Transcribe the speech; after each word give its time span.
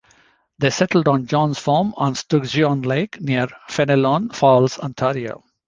They 0.57 0.71
settled 0.71 1.07
on 1.07 1.27
John's 1.27 1.59
farm 1.59 1.93
on 1.95 2.15
Sturgeon 2.15 2.81
Lake, 2.81 3.21
near 3.21 3.47
Fenelon 3.69 4.29
Falls, 4.33 4.79
Ontario. 4.79 5.43